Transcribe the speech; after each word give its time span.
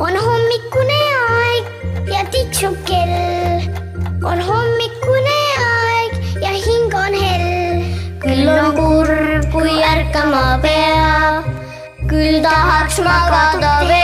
on 0.00 0.16
hommikune 0.16 1.00
aeg 1.28 1.64
ja 2.08 2.20
tiksub 2.32 2.76
kell. 2.88 3.60
on 4.24 4.40
hommikune 4.46 5.40
aeg 5.64 6.12
ja 6.40 6.52
hing 6.54 6.94
on 6.96 7.14
hell. 7.22 7.82
küll 8.22 8.48
on 8.48 8.70
kurb, 8.78 9.44
kui 9.52 9.74
ärkama 9.84 10.58
peab, 10.64 11.44
küll 12.08 12.40
tahaks 12.46 12.96
magada 13.04 13.74
veel. 13.90 14.00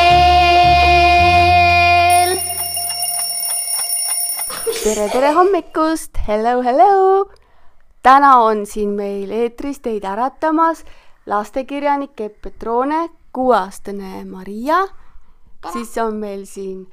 tere, 4.82 5.08
tere 5.14 5.32
hommikust, 5.38 6.12
hello, 6.28 6.60
hello! 6.68 7.24
täna 8.04 8.36
on 8.44 8.66
siin 8.68 8.92
meil 9.00 9.32
eetris 9.32 9.80
teid 9.80 10.04
äratamas 10.04 10.84
lastekirjanik 11.26 12.20
Epp 12.20 12.42
Petrone, 12.42 13.08
kuueaastane 13.32 14.24
Maria, 14.28 14.84
siis 15.72 15.98
on 15.98 16.16
meil 16.20 16.44
siin 16.46 16.86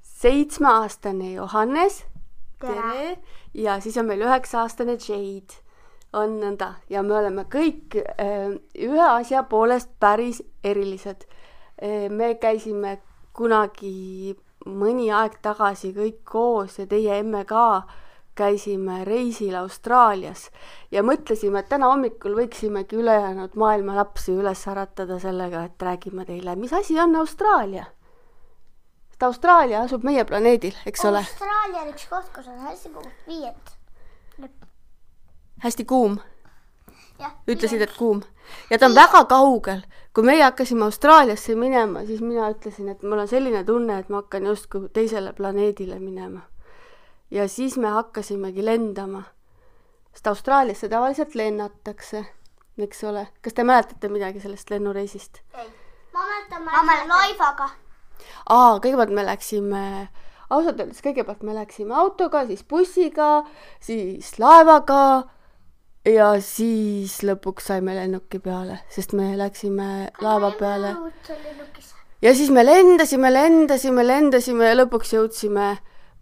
seitsmeaastane 0.00 1.32
Johannes, 1.32 2.04
tere, 2.60 3.18
ja 3.54 3.80
siis 3.80 3.96
on 4.00 4.06
meil 4.06 4.24
üheksa-aastane 4.24 4.96
Jade. 4.96 5.60
on 6.14 6.36
nõnda 6.38 6.68
ja 6.90 7.02
me 7.02 7.16
oleme 7.18 7.42
kõik 7.50 7.96
äh, 7.98 8.52
ühe 8.78 9.06
asja 9.08 9.42
poolest 9.42 9.90
päris 10.00 10.42
erilised 10.64 11.26
äh,. 11.82 12.06
me 12.10 12.34
käisime 12.38 13.00
kunagi 13.34 14.36
mõni 14.64 15.10
aeg 15.10 15.40
tagasi 15.42 15.90
kõik 15.96 16.22
koos 16.24 16.78
ja 16.78 16.86
teie 16.86 17.18
emme 17.18 17.42
ka 17.44 17.82
käisime 18.34 19.04
reisil 19.04 19.54
Austraalias 19.58 20.48
ja 20.90 21.02
mõtlesime, 21.06 21.60
et 21.60 21.68
täna 21.70 21.90
hommikul 21.92 22.34
võiksimegi 22.38 22.98
ülejäänud 22.98 23.54
maailma 23.60 23.94
lapsi 24.00 24.34
üles 24.34 24.64
äratada 24.70 25.18
sellega, 25.22 25.64
et 25.68 25.82
räägime 25.82 26.26
teile, 26.26 26.56
mis 26.58 26.72
asi 26.72 26.98
on 27.00 27.14
Austraalia. 27.16 27.86
Sest 29.14 29.22
Austraalia 29.22 29.84
asub 29.86 30.02
meie 30.02 30.24
planeedil, 30.26 30.74
eks 30.86 31.04
ole. 31.06 31.22
Austraalia 31.22 31.82
on 31.84 31.90
üks 31.94 32.06
koht, 32.10 32.30
kus 32.34 32.48
on 32.50 32.58
hästi 32.66 32.88
kuum 32.90 33.10
viiend. 33.28 33.74
hästi 35.62 35.84
kuum. 35.84 36.16
ütlesid, 37.48 37.80
et 37.80 37.92
kuum. 37.96 38.22
ja 38.70 38.78
ta 38.78 38.86
on 38.86 38.94
väga 38.94 39.24
kaugel. 39.24 39.84
kui 40.14 40.24
meie 40.24 40.42
hakkasime 40.42 40.84
Austraaliasse 40.84 41.54
minema, 41.54 42.02
siis 42.06 42.20
mina 42.20 42.50
ütlesin, 42.50 42.88
et 42.88 43.02
mul 43.02 43.18
on 43.18 43.28
selline 43.28 43.64
tunne, 43.64 43.98
et 43.98 44.08
ma 44.08 44.24
hakkan 44.24 44.46
justkui 44.46 44.88
teisele 44.92 45.32
planeedile 45.32 45.98
minema 45.98 46.42
ja 47.30 47.48
siis 47.48 47.78
me 47.78 47.88
hakkasimegi 47.88 48.64
lendama. 48.64 49.22
sest 50.12 50.26
Austraaliasse 50.26 50.88
tavaliselt 50.88 51.34
lennatakse, 51.34 52.26
eks 52.78 53.04
ole. 53.04 53.28
kas 53.42 53.54
te 53.54 53.64
mäletate 53.64 54.08
midagi 54.08 54.40
sellest 54.40 54.70
lennureisist? 54.70 55.38
ei, 55.54 55.70
ma 56.12 56.26
mäletan, 56.26 56.62
ma 56.62 56.82
mäletan 56.82 57.08
laivaga. 57.08 57.70
Aa, 58.48 58.78
kõigepealt 58.80 59.14
me 59.14 59.26
läksime, 59.26 59.84
ausalt 60.50 60.80
öeldes 60.80 61.02
kõigepealt 61.04 61.42
me 61.42 61.54
läksime 61.56 61.94
autoga, 61.94 62.44
siis 62.46 62.64
bussiga, 62.68 63.44
siis 63.80 64.36
laevaga 64.38 65.04
ja 66.04 66.34
siis 66.44 67.18
lõpuks 67.24 67.70
saime 67.70 67.94
lennuki 67.96 68.38
peale, 68.44 68.80
sest 68.92 69.14
me 69.16 69.32
läksime 69.38 70.10
laeva 70.22 70.50
peale. 70.58 70.94
ja 72.22 72.34
siis 72.34 72.50
me 72.50 72.64
lendasime, 72.64 73.32
lendasime, 73.32 74.06
lendasime 74.06 74.68
ja 74.68 74.78
lõpuks 74.82 75.14
jõudsime 75.16 75.74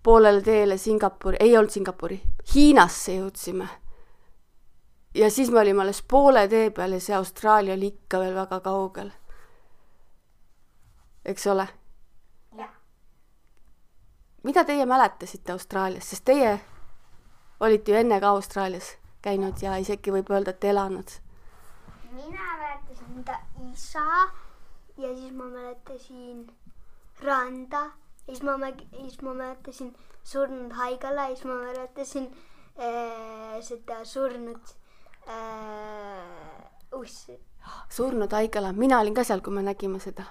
poolele 0.03 0.43
teele 0.43 0.79
Singapuri, 0.79 1.37
ei 1.41 1.57
olnud 1.57 1.71
Singapuri, 1.71 2.21
Hiinasse 2.55 3.19
jõudsime. 3.19 3.69
ja 5.15 5.31
siis 5.31 5.51
me 5.51 5.61
olime 5.61 5.83
alles 5.83 6.03
poole 6.03 6.47
tee 6.49 6.71
peal 6.71 6.93
ja 6.93 7.01
see 7.01 7.15
Austraalia 7.15 7.75
oli 7.75 7.87
ikka 7.87 8.21
veel 8.21 8.35
väga 8.35 8.61
kaugel. 8.61 9.11
eks 11.25 11.47
ole? 11.47 11.69
Mida 14.43 14.65
teie 14.65 14.87
mäletasite 14.87 15.53
Austraaliast, 15.53 16.09
sest 16.09 16.25
teie 16.25 16.61
olite 17.61 17.93
ju 17.93 17.99
enne 17.99 18.21
ka 18.21 18.35
Austraalias 18.35 18.97
käinud 19.23 19.63
ja 19.63 19.77
isegi 19.79 20.15
võib 20.15 20.31
öelda, 20.35 20.51
et 20.51 20.65
elanud. 20.65 21.11
mina 22.13 22.47
mäletasin 22.59 23.17
enda 23.17 23.39
isa 23.73 24.07
ja 24.99 25.15
siis 25.17 25.33
ma 25.33 25.45
mäletasin 25.45 26.47
randa 27.23 27.83
ja 28.27 28.35
siis 28.35 28.43
ma, 28.43 28.59
siis 29.01 29.23
ma 29.23 29.35
mäletasin 29.35 29.95
surnud 30.23 30.73
haigla 30.73 31.29
ja 31.29 31.37
siis 31.37 31.45
ma 31.45 31.55
mäletasin 31.55 32.29
äh, 32.79 33.61
seda 33.61 34.05
surnud 34.05 34.75
äh, 35.29 36.73
ussi. 36.93 37.41
surnud 37.89 38.33
haigla, 38.33 38.73
mina 38.73 39.01
olin 39.01 39.15
ka 39.15 39.25
seal, 39.25 39.41
kui 39.41 39.55
me 39.55 39.63
nägime 39.63 40.01
seda. 40.01 40.25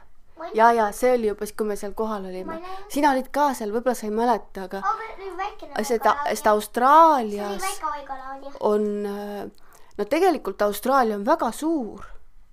Ja, 0.53 0.71
ja 0.73 0.91
see 0.95 1.13
oli 1.17 1.31
juba 1.31 1.45
siis, 1.45 1.57
kui 1.57 1.67
me 1.67 1.75
seal 1.79 1.93
kohal 1.97 2.25
olime. 2.29 2.59
sina 2.89 3.11
olid 3.11 3.31
ka 3.33 3.51
seal, 3.57 3.73
võib-olla 3.73 3.97
sa 3.97 4.07
ei 4.07 4.15
mäleta, 4.15 4.67
aga 4.69 4.81
seda, 5.87 6.15
seda 6.33 6.55
Austraalias 6.55 7.67
on, 8.59 8.87
no 9.97 10.09
tegelikult 10.09 10.61
Austraalia 10.67 11.19
on 11.19 11.27
väga 11.27 11.51
suur 11.55 12.07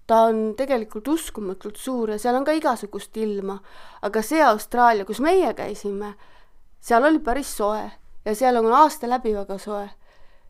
ta 0.09 0.23
on 0.31 0.55
tegelikult 0.57 1.09
uskumatult 1.13 1.77
suur 1.77 2.15
ja 2.15 2.19
seal 2.21 2.39
on 2.39 2.47
ka 2.49 2.55
igasugust 2.57 3.17
ilma. 3.21 3.59
aga 4.03 4.23
see 4.25 4.43
Austraalia, 4.43 5.05
kus 5.05 5.21
meie 5.21 5.53
käisime, 5.55 6.15
seal 6.81 7.05
oli 7.05 7.21
päris 7.21 7.51
soe 7.57 7.91
ja 8.25 8.35
seal 8.35 8.57
on 8.57 8.73
aasta 8.73 9.09
läbi 9.09 9.35
väga 9.37 9.59
soe. 9.59 9.89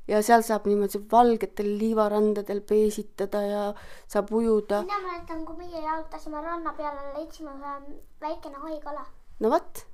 Ja 0.09 0.23
seal 0.23 0.43
saab 0.43 0.67
niimoodi 0.67 1.01
valgetel 1.13 1.71
liivarandadel 1.79 2.61
peesitada 2.61 3.43
ja 3.43 3.63
saab 4.07 4.33
ujuda. 4.33 4.83
mina 4.83 5.01
mäletan, 5.05 5.45
kui 5.47 5.57
meie 5.57 5.85
jalutasime 5.85 6.43
ranna 6.43 6.73
peale, 6.73 7.13
leidsime 7.15 7.51
ühe 7.51 7.77
väikene 8.21 8.57
haikala. 8.65 9.07
no 9.41 9.51
vot 9.51 9.87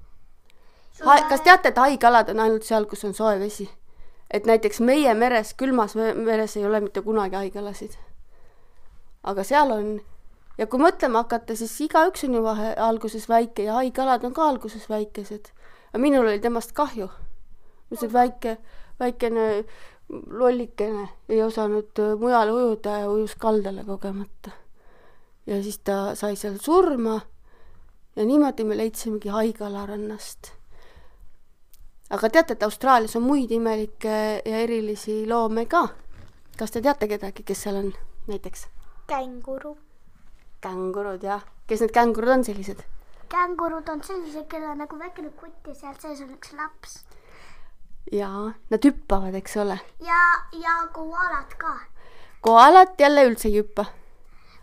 kas 1.29 1.41
teate, 1.41 1.69
et 1.69 1.79
haikalad 1.79 2.31
on 2.31 2.41
ainult 2.41 2.63
seal, 2.63 2.87
kus 2.87 3.05
on 3.05 3.15
soe 3.15 3.39
vesi? 3.41 3.69
et 4.31 4.47
näiteks 4.47 4.81
meie 4.81 5.15
meres, 5.15 5.55
külmas 5.55 5.95
meres 5.99 6.57
ei 6.57 6.67
ole 6.67 6.81
mitte 6.81 7.03
kunagi 7.03 7.37
haikalasid 7.37 7.99
aga 9.25 9.45
seal 9.47 9.73
on 9.73 9.89
ja 10.59 10.69
kui 10.71 10.81
mõtlema 10.81 11.25
hakata, 11.25 11.57
siis 11.59 11.75
igaüks 11.87 12.27
on 12.29 12.37
ju 12.37 12.43
vahe 12.45 12.73
alguses 12.89 13.27
väike 13.31 13.67
ja 13.69 13.79
haikalad 13.81 14.25
on 14.27 14.35
ka 14.37 14.49
alguses 14.53 14.87
väikesed. 14.91 15.51
aga 15.93 16.03
minul 16.03 16.29
oli 16.29 16.41
temast 16.41 16.73
kahju. 16.73 17.09
see 17.95 18.13
väike, 18.13 18.57
väikene 19.01 19.65
lollikene 20.31 21.09
ei 21.29 21.43
osanud 21.43 22.01
mujale 22.21 22.53
ujuda 22.53 22.99
ja 23.05 23.11
ujus 23.11 23.35
kaldale 23.41 23.85
kogemata. 23.85 24.51
ja 25.47 25.63
siis 25.63 25.79
ta 25.79 26.15
sai 26.15 26.37
seal 26.37 26.59
surma 26.61 27.21
ja 28.17 28.25
niimoodi 28.25 28.65
me 28.65 28.77
leidsimegi 28.77 29.29
haigala 29.29 29.87
rannast. 29.87 30.53
aga 32.11 32.31
teate, 32.31 32.53
et 32.53 32.63
Austraalias 32.63 33.17
on 33.17 33.23
muid 33.23 33.51
imelikke 33.51 34.43
ja 34.45 34.59
erilisi 34.59 35.25
loome 35.29 35.67
ka? 35.67 35.89
kas 36.59 36.71
te 36.71 36.83
teate 36.83 37.09
kedagi, 37.09 37.43
kes 37.43 37.63
seal 37.63 37.77
on 37.77 37.93
näiteks? 38.27 38.69
känguru. 39.07 39.77
kängurud 40.61 41.23
jah, 41.23 41.45
kes 41.67 41.81
need 41.81 41.95
kängurud 41.97 42.39
on 42.39 42.45
sellised? 42.45 42.85
kängurud 43.29 43.89
on 43.89 44.03
sellised, 44.05 44.47
kellel 44.49 44.71
on 44.71 44.83
nagu 44.85 44.99
väikene 44.99 45.31
kutt 45.41 45.67
ja 45.67 45.75
seal 45.75 45.99
sees 46.01 46.23
on 46.23 46.35
üks 46.37 46.55
laps. 46.55 47.03
Jaa, 48.13 48.53
nad 48.71 48.85
hüppavad, 48.85 49.35
eks 49.35 49.57
ole. 49.57 49.79
ja, 50.01 50.23
ja 50.53 50.79
koaalad 50.93 51.59
ka. 51.59 51.77
koaalat 52.41 53.01
jälle 53.01 53.27
üldse 53.29 53.49
ei 53.49 53.61
hüppa 53.61 53.85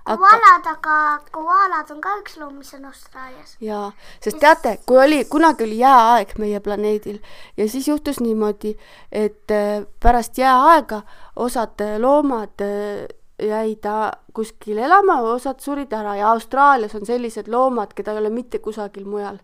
koaalad 0.05 0.65
aga..., 0.65 1.19
koaalad 1.31 1.91
on 1.91 2.01
ka 2.01 2.15
üks 2.21 2.37
loom, 2.39 2.57
mis 2.61 2.73
on 2.73 2.85
Austraalias. 2.85 3.55
jaa, 3.61 3.91
sest 4.23 4.39
teate, 4.41 4.77
kui 4.85 4.97
oli, 4.97 5.23
kunagi 5.25 5.63
oli 5.63 5.77
jääaeg 5.81 6.35
meie 6.41 6.59
planeedil 6.59 7.19
ja 7.57 7.69
siis 7.69 7.87
juhtus 7.87 8.19
niimoodi, 8.19 8.75
et 9.11 9.51
äh, 9.51 9.85
pärast 9.99 10.37
jääaega 10.37 11.01
osad 11.35 11.85
loomad 11.99 12.65
äh, 12.65 13.07
jäi 13.41 13.75
ta 13.81 14.11
kuskil 14.33 14.77
elama, 14.77 15.19
osad 15.21 15.59
surid 15.59 15.93
ära 15.93 16.15
ja 16.15 16.31
Austraalias 16.31 16.95
on 16.95 17.05
sellised 17.05 17.47
loomad, 17.47 17.93
keda 17.95 18.13
ei 18.13 18.21
ole 18.21 18.29
mitte 18.29 18.59
kusagil 18.59 19.05
mujal. 19.05 19.39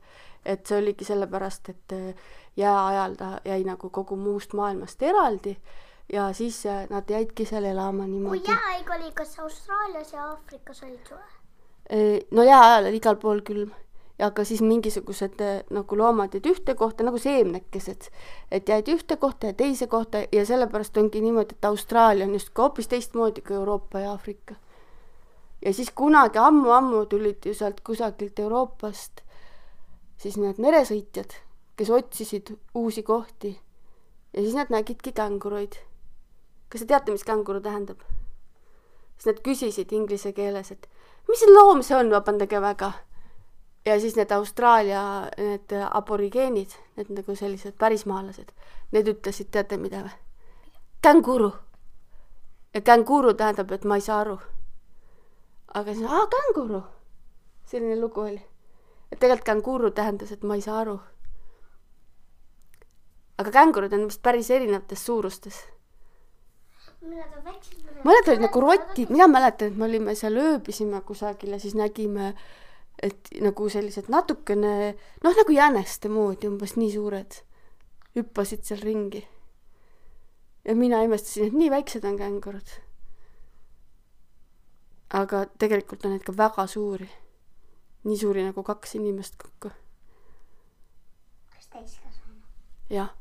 et 0.46 0.66
see 0.66 0.78
oligi 0.80 1.04
sellepärast, 1.04 1.70
et 1.70 1.94
äh, 1.94 2.28
jääajal 2.58 3.16
ta 3.20 3.32
jäi 3.46 3.64
nagu 3.68 3.90
kogu 3.90 4.16
muust 4.16 4.54
maailmast 4.54 5.02
eraldi 5.04 5.58
ja 6.14 6.30
siis 6.34 6.66
äh, 6.66 6.86
nad 6.90 7.10
jäidki 7.10 7.46
seal 7.46 7.64
elama 7.64 8.08
niimoodi. 8.08 8.40
kui 8.40 8.54
jääaeg 8.54 8.92
oli, 8.96 9.12
kas 9.12 9.40
Austraalias 9.40 10.14
ja 10.14 10.30
Aafrikas 10.30 10.84
olid 10.84 11.04
suve? 11.10 11.20
Äh, 11.92 12.24
no 12.32 12.44
jääajal 12.44 12.86
oli 12.86 12.96
igal 12.98 13.16
pool 13.16 13.42
külm 13.42 13.72
ja 14.20 14.32
ka 14.32 14.44
siis 14.44 14.62
mingisugused 14.62 15.42
eh, 15.42 15.64
nagu 15.70 15.98
loomad 15.98 16.34
jäid 16.34 16.48
ühte 16.50 16.76
kohta 16.76 17.06
nagu 17.06 17.20
seemnekesed, 17.22 18.10
et 18.52 18.70
jäid 18.70 18.90
ühte 18.90 19.18
kohta 19.18 19.52
ja 19.52 19.54
teise 19.54 19.88
kohta 19.88 20.24
ja 20.32 20.46
sellepärast 20.46 20.98
ongi 20.98 21.22
niimoodi, 21.22 21.58
et 21.58 21.66
Austraalia 21.66 22.26
on 22.26 22.34
justkui 22.34 22.64
hoopis 22.64 22.88
teistmoodi 22.88 23.42
kui 23.42 23.56
Euroopa 23.56 24.00
ja 24.00 24.12
Aafrika. 24.12 24.56
ja 25.66 25.74
siis 25.74 25.92
kunagi 25.96 26.38
ammu-ammu 26.38 27.06
tulid 27.06 27.46
ju 27.46 27.54
sealt 27.54 27.82
kusagilt 27.82 28.40
Euroopast 28.40 29.22
siis 30.18 30.38
need 30.42 30.60
meresõitjad, 30.62 31.34
kes 31.78 31.90
otsisid 31.94 32.56
uusi 32.76 33.04
kohti 33.04 33.54
ja 34.34 34.42
siis 34.42 34.56
nad 34.58 34.74
nägidki 34.74 35.12
känguruid. 35.12 35.78
kas 36.70 36.82
te 36.82 36.88
teate, 36.88 37.12
mis 37.12 37.24
känguru 37.24 37.62
tähendab? 37.62 38.02
siis 39.18 39.30
nad 39.30 39.44
küsisid 39.46 39.94
inglise 39.94 40.34
keeles, 40.34 40.72
et 40.72 40.90
mis 41.30 41.46
loom 41.54 41.84
see 41.84 41.98
on, 41.98 42.10
vabandage 42.10 42.62
väga 42.62 42.92
ja 43.88 44.00
siis 44.00 44.16
need 44.16 44.32
Austraalia, 44.32 45.02
need 45.38 45.76
aborigeenid, 45.92 46.76
need 46.98 47.12
nagu 47.16 47.36
sellised 47.36 47.78
pärismaalased, 47.80 48.52
need 48.92 49.08
ütlesid, 49.14 49.52
teate 49.52 49.78
mida 49.80 50.04
või? 50.04 50.16
känguru. 51.02 51.52
ja 52.74 52.82
känguru 52.82 53.34
tähendab, 53.34 53.72
et 53.72 53.86
ma 53.86 53.96
ei 53.96 54.02
saa 54.02 54.20
aru. 54.26 54.38
aga 55.74 55.94
siis, 55.94 56.10
aa, 56.10 56.28
känguru. 56.36 56.84
selline 57.66 58.00
lugu 58.02 58.22
oli. 58.22 58.42
et 59.12 59.20
tegelikult 59.20 59.46
känguru 59.46 59.92
tähendas, 59.92 60.32
et 60.32 60.44
ma 60.44 60.56
ei 60.56 60.62
saa 60.62 60.80
aru. 60.84 61.00
aga 63.38 63.52
kängurud 63.52 63.94
on 63.94 64.08
vist 64.12 64.22
päris 64.22 64.52
erinevates 64.52 65.06
suurustes 65.06 65.64
mõned 68.04 68.28
olid 68.28 68.42
nagu 68.42 68.62
rotid, 68.62 69.12
mina 69.14 69.28
mäletan, 69.32 69.72
et 69.72 69.78
me 69.78 69.86
olime 69.86 70.16
seal 70.18 70.36
ööbisime 70.42 71.02
kusagil 71.06 71.54
ja 71.54 71.60
siis 71.62 71.76
nägime, 71.78 72.34
et 73.04 73.32
nagu 73.42 73.70
sellised 73.70 74.10
natukene 74.10 74.74
noh, 75.24 75.34
nagu 75.38 75.54
jäneste 75.54 76.10
moodi, 76.10 76.50
umbes 76.50 76.76
nii 76.80 76.92
suured, 76.96 77.40
hüppasid 78.18 78.66
seal 78.66 78.82
ringi. 78.82 79.24
ja 80.66 80.76
mina 80.76 81.04
imestasin, 81.06 81.48
et 81.48 81.58
nii 81.58 81.70
väiksed 81.72 82.06
on 82.06 82.18
kängurud. 82.18 82.70
aga 85.10 85.46
tegelikult 85.60 86.06
on 86.06 86.16
neid 86.16 86.26
ka 86.26 86.38
väga 86.38 86.68
suuri. 86.68 87.10
nii 88.04 88.18
suuri 88.18 88.48
nagu 88.48 88.64
kaks 88.64 88.96
inimest 88.96 89.38
kokku. 89.38 89.70
kas 91.54 91.68
täiskasvanu? 91.68 92.42
jah, 92.90 93.14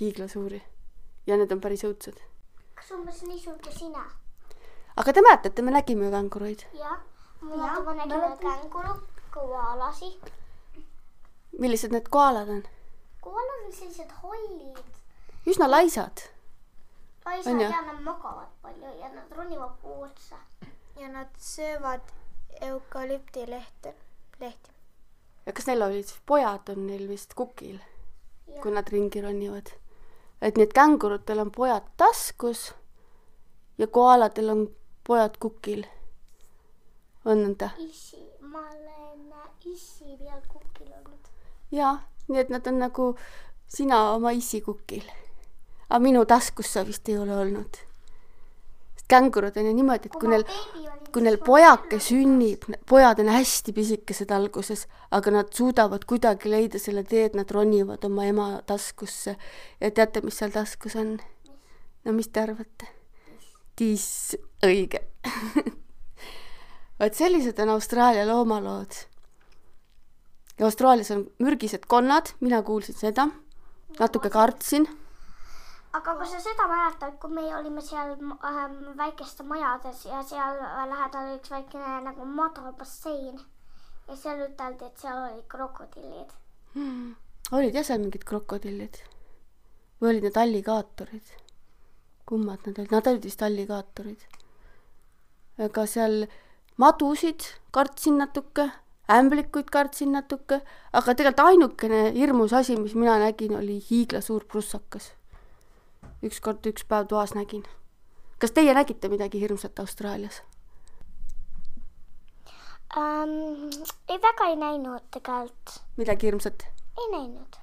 hiiglasuuri. 0.00 0.62
ja 1.26 1.36
need 1.36 1.52
on 1.52 1.60
päris 1.60 1.84
õudsed 1.84 2.22
kas 2.84 2.98
umbes 2.98 3.22
nii 3.24 3.38
suur 3.40 3.56
kui 3.64 3.72
sina? 3.72 4.02
aga 5.00 5.12
te 5.16 5.22
mäletate, 5.24 5.62
me 5.64 5.72
nägime 5.72 6.04
ju 6.04 6.10
känguruid. 6.12 6.64
jah, 6.76 6.98
ma 7.44 7.80
ma 7.84 7.94
nägin 7.94 8.38
känguru, 8.40 8.94
koalasi. 9.34 10.20
millised 11.58 11.92
need 11.92 12.08
koalad 12.10 12.48
on? 12.48 12.62
koalad 13.20 13.64
on 13.66 13.72
sellised 13.72 14.10
hallid, 14.22 14.78
üsna 15.46 15.70
laisad. 15.70 16.24
laisad 17.26 17.60
ja 17.60 17.80
nad 17.82 18.00
magavad 18.02 18.48
palju 18.62 18.92
ja 19.00 19.08
nad 19.14 19.32
ronivad 19.36 19.70
puu 19.82 20.02
otsa. 20.02 20.36
ja 21.00 21.08
nad 21.08 21.28
söövad 21.38 22.00
eukalüptilehte, 22.60 23.94
lehti. 24.40 24.70
ja 25.46 25.52
kas 25.52 25.66
neil 25.66 25.82
olid 25.82 26.04
siis 26.06 26.20
pojad 26.26 26.68
on 26.68 26.86
neil 26.86 27.08
vist 27.08 27.34
kukil, 27.34 27.78
Ja. 28.46 28.62
kui 28.62 28.72
nad 28.72 28.88
ringi 28.88 29.20
ronivad? 29.22 29.70
et 30.42 30.56
need 30.56 30.72
kängurutel 30.74 31.38
on 31.38 31.50
pojad 31.50 31.82
taskus 31.96 32.74
ja 33.78 33.86
koaladel 33.86 34.50
on 34.50 34.66
pojad 35.06 35.36
kukil. 35.40 35.84
On 37.24 37.40
nõnda? 37.44 37.70
issi, 37.78 38.20
ma 38.40 38.60
olen 38.60 39.04
issi 39.72 40.16
peal 40.18 40.40
kukil 40.48 40.92
olnud. 40.92 41.32
jaa, 41.72 41.96
nii 42.28 42.40
et 42.42 42.52
nad 42.52 42.66
on 42.68 42.80
nagu 42.82 43.08
sina 43.70 44.00
oma 44.14 44.34
issi 44.36 44.60
kukil. 44.64 45.04
aga 45.88 46.00
minu 46.04 46.24
taskus 46.28 46.72
sa 46.72 46.84
vist 46.86 47.08
ei 47.08 47.18
ole 47.18 47.36
olnud. 47.36 47.78
sest 48.94 49.06
kängurud 49.08 49.56
on 49.56 49.70
ju 49.70 49.74
niimoodi, 49.74 50.10
et 50.10 50.18
kui 50.20 50.28
neil, 50.28 50.44
kui 51.12 51.22
neil 51.24 51.38
pojake 51.46 52.00
sünnib, 52.00 52.66
pojad 52.88 53.22
on 53.24 53.30
hästi 53.32 53.72
pisikesed 53.72 54.34
alguses, 54.34 54.86
aga 55.10 55.30
nad 55.38 55.52
suudavad 55.52 56.04
kuidagi 56.04 56.52
leida 56.52 56.78
selle 56.78 57.04
tee, 57.08 57.24
et 57.30 57.38
nad 57.38 57.50
ronivad 57.50 58.04
oma 58.04 58.26
ema 58.28 58.48
taskusse. 58.66 59.36
ja 59.80 59.90
teate, 59.90 60.20
mis 60.20 60.38
seal 60.38 60.52
taskus 60.52 60.96
on? 61.00 61.16
no 62.04 62.12
mis 62.12 62.28
te 62.28 62.44
arvate? 62.44 62.92
tiss, 63.76 64.36
õige 64.62 65.00
vot 67.04 67.14
sellised 67.20 67.58
on 67.60 67.74
Austraalia 67.76 68.26
loomalood. 68.26 69.00
ja 70.58 70.66
Austraalias 70.66 71.10
on 71.10 71.24
mürgised 71.38 71.86
konnad, 71.88 72.34
mina 72.40 72.62
kuulsin 72.62 72.94
seda, 72.94 73.28
natuke 73.98 74.30
kartsin 74.30 74.86
aga 75.94 76.14
kas 76.18 76.32
sa 76.34 76.40
seda 76.42 76.66
mäletad, 76.70 77.16
kui 77.22 77.34
meie 77.34 77.54
olime 77.56 77.82
seal 77.84 78.14
ähm, 78.18 78.78
väikeste 78.98 79.46
majades 79.46 80.04
ja 80.08 80.22
seal 80.26 80.58
lähedal 80.90 81.28
oli 81.28 81.38
üks 81.38 81.52
väikene 81.54 82.00
nagu 82.08 82.26
madal 82.26 82.72
bassein 82.78 83.38
ja 84.08 84.16
seal 84.18 84.42
üteldi, 84.48 84.88
et 84.88 85.02
seal 85.04 85.20
olid 85.26 85.44
krokodillid. 85.50 86.32
hmm. 86.74 87.14
olid 87.52 87.78
jah 87.78 87.86
seal 87.86 88.02
mingid 88.02 88.26
krokodillid 88.30 89.02
või 90.00 90.14
olid 90.14 90.28
need 90.28 90.40
alligaatorid? 90.42 91.34
kummad 92.26 92.66
nad 92.66 92.78
olid, 92.78 92.96
nad 92.96 93.12
olid 93.12 93.30
vist 93.30 93.46
alligaatorid. 93.46 94.26
aga 95.68 95.86
seal 95.86 96.24
madusid 96.76 97.40
kartsin 97.70 98.18
natuke, 98.18 98.70
ämblikuid 99.10 99.70
kartsin 99.72 100.12
natuke, 100.12 100.60
aga 100.92 101.14
tegelikult 101.14 101.48
ainukene 101.48 102.00
hirmus 102.14 102.52
asi, 102.52 102.76
mis 102.76 102.94
mina 102.94 103.18
nägin, 103.18 103.56
oli 103.58 103.78
hiiglasuur 103.90 104.44
prussakas. 104.44 105.12
ükskord 106.24 106.66
üks 106.66 106.84
päev 106.88 107.06
toas 107.06 107.34
nägin. 107.34 107.64
kas 108.38 108.52
teie 108.52 108.74
nägite 108.74 109.08
midagi 109.08 109.40
hirmsat 109.40 109.78
Austraalias? 109.78 110.42
ähm, 112.96 113.70
ei, 114.08 114.18
väga 114.22 114.48
ei 114.48 114.56
näinud 114.56 115.02
tegelikult, 115.10 115.80
midagi 115.96 116.26
hirmsat? 116.26 116.66
ei 116.98 117.10
näinud. 117.10 117.56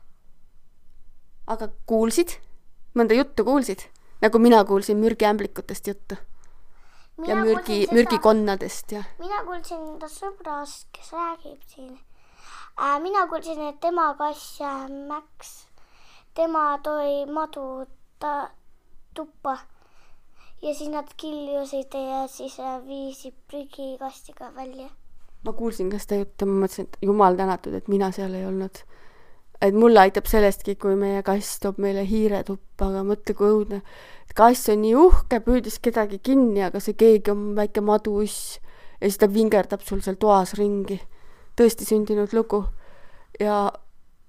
aga 1.48 1.68
kuulsid? 1.86 2.40
mõnda 2.96 3.14
juttu 3.14 3.44
kuulsid? 3.44 3.90
nagu 4.22 4.40
mina 4.40 4.64
kuulsin 4.64 4.98
mürgiämblikutest 4.98 5.88
juttu 5.88 6.16
ja 7.28 7.36
mürgi, 7.36 7.88
mürgikonnadest 7.92 8.92
ja 8.96 9.04
mina 9.20 9.44
kuulsin 9.46 9.82
enda 9.94 10.10
sõbrast, 10.12 10.88
kes 10.96 11.12
räägib 11.16 11.62
siin 11.68 11.92
äh,. 12.80 12.98
mina 13.04 13.28
kuulsin, 13.28 13.62
et 13.70 13.80
tema 13.84 14.14
kass 14.20 14.62
äh, 14.62 14.88
Max, 15.10 15.52
tema 16.34 16.78
tõi 16.84 17.26
madu 17.32 17.86
ta 18.20 18.52
tuppa 19.14 19.58
ja 20.62 20.74
siis 20.74 20.90
nad 20.94 21.10
killusid 21.18 21.94
ja 21.94 22.26
siis 22.28 22.60
äh, 22.60 22.80
viisid 22.88 23.36
prügikastiga 23.48 24.52
välja. 24.56 24.90
ma 25.46 25.54
kuulsin 25.54 25.90
ka 25.90 26.00
seda 26.00 26.22
juttu, 26.22 26.46
ma 26.46 26.66
mõtlesin, 26.66 26.88
et 26.90 26.98
jumal 27.02 27.38
tänatud, 27.38 27.74
et 27.74 27.88
mina 27.88 28.12
seal 28.12 28.34
ei 28.38 28.46
olnud. 28.46 28.84
Et 29.62 29.76
mulle 29.78 30.02
aitab 30.02 30.26
sellestki, 30.30 30.76
kui 30.82 30.96
meie 30.98 31.22
kass 31.26 31.60
toob 31.62 31.78
meile 31.82 32.04
hiire 32.08 32.42
tuppa, 32.48 32.88
aga 32.90 33.04
mõtle, 33.06 33.36
kui 33.38 33.50
õudne. 33.50 33.82
kass 34.36 34.70
on 34.72 34.82
nii 34.82 34.96
uhke, 34.96 35.42
püüdis 35.46 35.80
kedagi 35.84 36.22
kinni, 36.24 36.64
aga 36.64 36.80
see 36.80 36.96
keegi 36.98 37.34
on 37.34 37.52
väike 37.56 37.84
maduuss 37.84 38.60
ja 39.02 39.10
siis 39.10 39.20
ta 39.22 39.28
vingerdab 39.28 39.84
sul 39.86 40.02
seal 40.02 40.16
toas 40.16 40.54
ringi. 40.60 41.00
tõesti 41.58 41.86
sündinud 41.86 42.34
lugu. 42.34 42.66
ja 43.40 43.72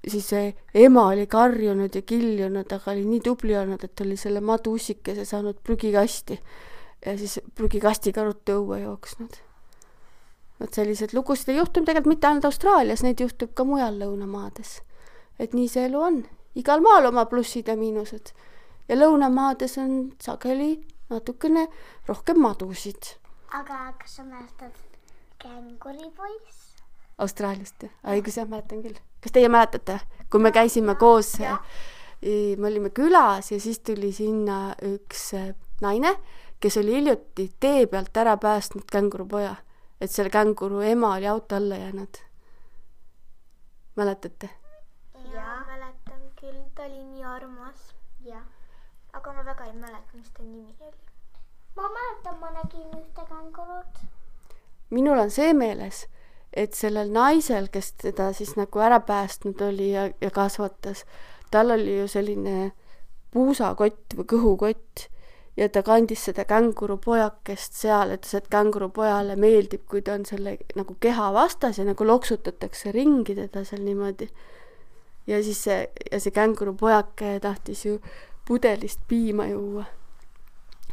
siis 0.09 0.27
see 0.29 0.55
ema 0.75 1.07
oli 1.13 1.27
karjunud 1.27 1.95
ja 1.95 2.03
kiljunud, 2.03 2.73
aga 2.73 2.91
oli 2.93 3.07
nii 3.07 3.21
tubli 3.21 3.57
olnud, 3.57 3.85
et 3.85 4.01
oli 4.01 4.17
selle 4.17 4.41
maduussikese 4.41 5.25
saanud 5.25 5.63
prügikasti 5.63 6.41
ja 7.07 7.17
siis 7.19 7.41
prügikastiga 7.55 8.25
ruttu 8.25 8.59
õue 8.61 8.83
jooksnud 8.83 9.41
vot 10.63 10.79
selliseid 10.79 11.15
lugusid 11.17 11.51
ei 11.51 11.59
juhtu 11.59 11.83
tegelikult 11.83 12.15
mitte 12.15 12.29
ainult 12.29 12.47
Austraalias, 12.49 13.03
neid 13.03 13.21
juhtub 13.23 13.55
ka 13.55 13.67
mujal 13.67 13.99
lõunamaades. 13.99 14.81
Et 15.39 15.55
nii 15.55 15.69
see 15.69 15.87
elu 15.89 16.01
on, 16.01 16.23
igal 16.55 16.83
maal 16.85 17.09
oma 17.09 17.27
plussid 17.27 17.69
ja 17.69 17.77
miinused. 17.77 18.33
ja 18.89 18.97
lõunamaades 18.97 19.79
on 19.81 20.13
sageli 20.21 20.75
natukene 21.11 21.67
rohkem 22.09 22.41
madusid. 22.41 23.17
aga 23.53 23.93
kas 24.01 24.17
sa 24.17 24.25
mäletad 24.25 24.77
känguripoiss? 25.43 26.73
Austraaliast 27.19 27.83
jah, 27.83 27.93
õigus 28.15 28.39
jah, 28.41 28.49
mäletan 28.49 28.83
küll. 28.85 28.99
kas 29.23 29.35
teie 29.35 29.49
mäletate, 29.49 30.01
kui 30.31 30.41
me 30.41 30.53
käisime 30.53 30.95
koos, 31.01 31.35
me 31.39 32.67
olime 32.69 32.91
külas 32.91 33.53
ja 33.53 33.61
siis 33.61 33.83
tuli 33.85 34.13
sinna 34.13 34.75
üks 34.87 35.33
eh, 35.39 35.53
naine, 35.83 36.15
kes 36.61 36.79
oli 36.81 36.99
hiljuti 37.01 37.51
tee 37.61 37.87
pealt 37.91 38.17
ära 38.17 38.37
päästnud 38.37 38.87
kängurupoja, 38.93 39.55
et 40.01 40.11
selle 40.11 40.31
känguru 40.31 40.81
ema 40.87 41.17
oli 41.17 41.27
auto 41.27 41.57
alla 41.57 41.77
jäänud. 41.77 42.23
mäletate? 43.97 44.62
küll, 46.43 46.63
ta 46.75 46.87
oli 46.89 47.05
nii 47.05 47.25
armas. 47.25 47.93
jah. 48.27 48.43
aga 49.13 49.33
ma 49.33 49.45
väga 49.45 49.67
ei 49.69 49.77
mäleta, 49.77 50.17
mis 50.17 50.31
ta 50.31 50.43
nimi 50.43 50.75
oli. 50.81 50.99
ma 51.77 51.89
mäletan, 51.97 52.39
ma 52.41 52.51
nägin 52.51 52.91
ühte 52.99 53.27
kängurut. 53.29 54.03
minul 54.91 55.19
on 55.19 55.31
see 55.31 55.53
meeles, 55.55 56.07
et 56.53 56.75
sellel 56.75 57.13
naisel, 57.13 57.69
kes 57.73 57.93
teda 58.03 58.33
siis 58.33 58.57
nagu 58.57 58.83
ära 58.83 59.01
päästnud 59.01 59.61
oli 59.69 59.93
ja, 59.93 60.11
ja 60.21 60.31
kasvatas, 60.31 61.05
tal 61.51 61.71
oli 61.71 61.99
ju 62.01 62.09
selline 62.09 62.73
puusakott 63.33 64.19
või 64.19 64.29
kõhukott 64.35 65.07
ja 65.57 65.69
ta 65.69 65.83
kandis 65.87 66.25
seda 66.29 66.45
kängurupojakest 66.49 67.77
seal, 67.77 68.15
ütles, 68.17 68.35
et 68.39 68.49
kängurupojale 68.53 69.37
meeldib, 69.41 69.85
kui 69.89 70.03
ta 70.05 70.17
on 70.17 70.27
selle 70.29 70.57
nagu 70.79 70.97
keha 71.01 71.31
vastas 71.35 71.79
ja 71.79 71.87
nagu 71.89 72.07
loksutatakse 72.07 72.93
ringi 72.93 73.37
teda 73.39 73.65
seal 73.69 73.85
niimoodi. 73.87 74.29
Ja 75.27 75.43
siis 75.43 75.65
see, 75.65 75.89
ja 76.13 76.21
see 76.21 76.35
kängurupojake 76.35 77.39
tahtis 77.41 77.85
ju 77.87 77.99
pudelist 78.49 79.01
piima 79.09 79.47
juua. 79.47 79.85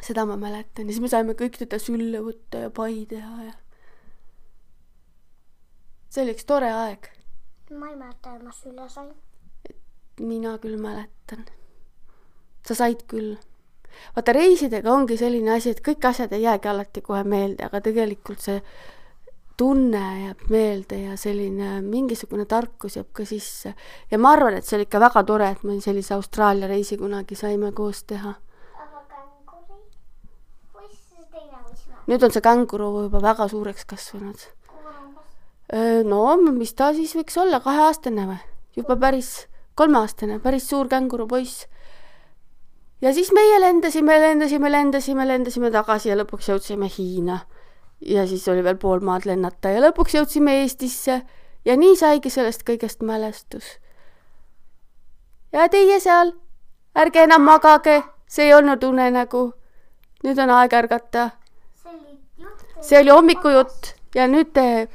seda 0.01 0.25
ma 0.25 0.37
mäletan 0.37 0.87
ja 0.87 0.93
siis 0.93 1.01
me 1.01 1.09
saime 1.11 1.33
kõik 1.33 1.57
teda 1.59 1.79
sülle 1.79 2.21
võtta 2.23 2.67
ja 2.67 2.69
pai 2.69 3.05
teha 3.09 3.43
ja 3.49 3.53
see 6.09 6.23
oli 6.23 6.33
üks 6.33 6.47
tore 6.49 6.69
aeg. 6.73 7.09
ma 7.77 7.91
ei 7.91 7.97
mäleta, 7.97 8.35
et 8.35 8.43
ma 8.43 8.51
sülle 8.53 8.87
sain. 8.89 9.11
mina 10.19 10.57
küll 10.57 10.77
mäletan. 10.81 11.45
sa 12.67 12.75
said 12.75 13.03
küll. 13.07 13.35
vaata, 14.15 14.33
reisidega 14.33 14.93
ongi 14.93 15.17
selline 15.17 15.53
asi, 15.57 15.73
et 15.75 15.83
kõik 15.85 16.05
asjad 16.09 16.33
ei 16.33 16.45
jäägi 16.47 16.71
alati 16.71 17.01
kohe 17.01 17.23
meelde, 17.23 17.65
aga 17.65 17.81
tegelikult 17.81 18.41
see 18.41 18.61
tunne 19.59 20.01
jääb 20.23 20.43
meelde 20.49 20.97
ja 21.01 21.15
selline 21.19 21.81
mingisugune 21.83 22.45
tarkus 22.47 22.95
jääb 22.95 23.09
ka 23.13 23.25
sisse. 23.27 23.73
ja 24.11 24.17
ma 24.17 24.31
arvan, 24.31 24.55
et 24.55 24.65
see 24.65 24.77
oli 24.77 24.87
ikka 24.87 25.01
väga 25.03 25.23
tore, 25.27 25.49
et 25.51 25.65
me 25.67 25.79
sellise 25.83 26.13
Austraalia 26.15 26.69
reisi 26.71 26.97
kunagi 26.97 27.35
saime 27.35 27.71
koos 27.75 28.05
teha. 28.07 28.33
aga 28.83 29.01
känguri? 29.09 29.81
või 30.75 30.87
siis 30.87 31.27
teine 31.33 31.59
võistlus? 31.65 32.07
nüüd 32.07 32.23
on 32.23 32.35
see 32.35 32.45
känguru 32.47 32.89
juba 33.09 33.23
väga 33.27 33.49
suureks 33.51 33.89
kasvanud. 33.91 34.47
no 36.07 36.23
mis 36.55 36.73
ta 36.73 36.93
siis 36.95 37.17
võiks 37.19 37.35
olla, 37.43 37.59
kaheaastane 37.59 38.29
või? 38.31 38.39
juba 38.79 38.95
päris, 38.95 39.33
kolmeaastane, 39.75 40.39
päris 40.39 40.71
suur 40.71 40.87
kängurupoiss. 40.87 41.67
ja 43.01 43.11
siis 43.13 43.35
meie 43.35 43.59
lendasime, 43.59 44.21
lendasime, 44.23 44.71
lendasime, 44.71 45.27
lendasime 45.35 45.75
tagasi 45.75 46.15
ja 46.15 46.21
lõpuks 46.23 46.53
jõudsime 46.53 46.87
Hiina 46.97 47.43
ja 48.01 48.27
siis 48.27 48.47
oli 48.47 48.63
veel 48.63 48.77
pool 48.77 48.99
maad 49.03 49.25
lennata 49.25 49.69
ja 49.73 49.81
lõpuks 49.83 50.15
jõudsime 50.15 50.61
Eestisse 50.61 51.21
ja 51.65 51.75
nii 51.77 51.95
saigi 51.99 52.29
sellest 52.29 52.63
kõigest 52.67 53.03
mälestus. 53.03 53.77
ja 55.51 55.67
teie 55.69 55.99
seal, 55.99 56.33
ärge 56.95 57.23
enam 57.23 57.43
magage, 57.43 58.01
see 58.27 58.45
ei 58.47 58.53
olnud 58.53 58.83
unenägu. 58.83 59.53
nüüd 60.23 60.39
on 60.39 60.49
aeg 60.49 60.73
ärgata. 60.73 61.29
see 62.81 62.99
oli 63.01 63.09
hommikujutt 63.09 63.95
ja 64.15 64.27
nüüd 64.27 64.53
te 64.53 64.87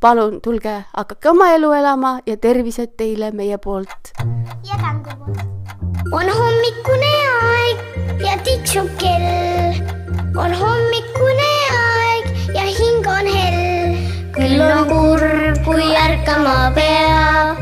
palun 0.00 0.40
tulge, 0.40 0.84
hakake 0.96 1.28
oma 1.28 1.52
elu 1.54 1.72
elama 1.72 2.18
ja 2.26 2.36
tervised 2.36 2.96
teile 2.96 3.30
meie 3.30 3.58
poolt. 3.58 4.12
ja 4.64 4.76
kängur 4.80 5.16
poolt. 5.16 5.40
on 6.12 6.32
hommikune 6.40 7.14
aeg 7.42 7.78
ja 8.24 8.38
tiksub 8.44 8.88
kell. 8.98 9.09
Kurb, 16.34 16.44
kui 16.44 16.54
ärkama 16.54 16.72
pea. 16.74 17.56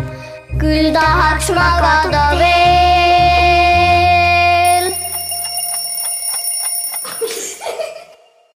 küll 0.58 0.92
tahaks 0.92 1.50
magada 1.50 2.38
veel. 2.38 2.77